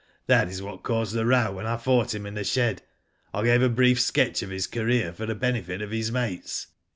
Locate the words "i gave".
3.35-3.61